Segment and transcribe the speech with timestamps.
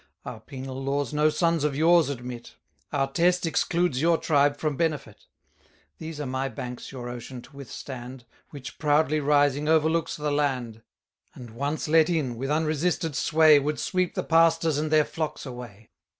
[0.25, 2.55] Our penal laws no sons of yours admit,
[2.91, 5.27] Our Test excludes your tribe from benefit.
[5.61, 10.81] 830 These are my banks your ocean to withstand, Which, proudly rising, overlooks the land;
[11.35, 15.91] And, once let in, with unresisted sway, Would sweep the pastors and their flocks away.